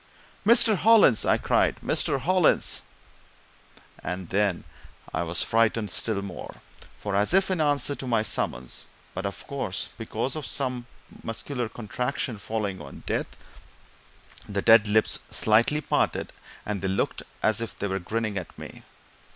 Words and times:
"Mr. 0.47 0.77
Hollins!" 0.77 1.27
I 1.27 1.37
cried. 1.37 1.75
"Mr. 1.85 2.19
Hollins!" 2.21 2.81
And 4.03 4.29
then 4.29 4.63
I 5.13 5.21
was 5.21 5.43
frightened 5.43 5.91
still 5.91 6.23
more, 6.23 6.55
for, 6.97 7.15
as 7.15 7.35
if 7.35 7.51
in 7.51 7.61
answer 7.61 7.93
to 7.93 8.07
my 8.07 8.23
summons, 8.23 8.87
but, 9.13 9.27
of 9.27 9.45
course, 9.45 9.89
because 9.99 10.35
of 10.35 10.47
some 10.47 10.87
muscular 11.21 11.69
contraction 11.69 12.39
following 12.39 12.81
on 12.81 13.03
death, 13.05 13.37
the 14.49 14.63
dead 14.63 14.87
lips 14.87 15.19
slightly 15.29 15.81
parted, 15.81 16.33
and 16.65 16.81
they 16.81 16.87
looked 16.87 17.21
as 17.43 17.61
if 17.61 17.75
they 17.77 17.85
were 17.85 17.99
grinning 17.99 18.39
at 18.39 18.57
me. 18.57 18.81